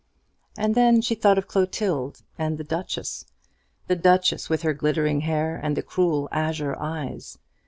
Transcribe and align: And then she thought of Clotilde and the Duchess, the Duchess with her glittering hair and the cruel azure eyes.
And 0.57 0.73
then 0.73 0.99
she 1.01 1.13
thought 1.13 1.37
of 1.37 1.47
Clotilde 1.47 2.23
and 2.35 2.57
the 2.57 2.63
Duchess, 2.63 3.27
the 3.85 3.95
Duchess 3.95 4.49
with 4.49 4.63
her 4.63 4.73
glittering 4.73 5.21
hair 5.21 5.59
and 5.61 5.77
the 5.77 5.83
cruel 5.83 6.27
azure 6.31 6.75
eyes. 6.79 7.37